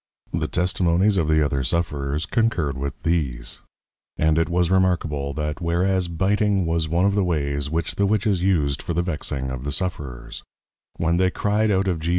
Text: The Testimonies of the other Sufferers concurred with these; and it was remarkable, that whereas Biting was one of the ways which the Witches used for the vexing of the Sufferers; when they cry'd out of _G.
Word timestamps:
The 0.33 0.47
Testimonies 0.47 1.15
of 1.17 1.27
the 1.27 1.45
other 1.45 1.61
Sufferers 1.61 2.25
concurred 2.25 2.75
with 2.75 3.03
these; 3.03 3.59
and 4.17 4.39
it 4.39 4.49
was 4.49 4.71
remarkable, 4.71 5.31
that 5.35 5.61
whereas 5.61 6.07
Biting 6.07 6.65
was 6.65 6.89
one 6.89 7.05
of 7.05 7.13
the 7.13 7.23
ways 7.23 7.69
which 7.69 7.93
the 7.93 8.07
Witches 8.07 8.41
used 8.41 8.81
for 8.81 8.95
the 8.95 9.03
vexing 9.03 9.51
of 9.51 9.63
the 9.63 9.71
Sufferers; 9.71 10.41
when 10.97 11.17
they 11.17 11.29
cry'd 11.29 11.69
out 11.69 11.87
of 11.87 11.99
_G. 11.99 12.09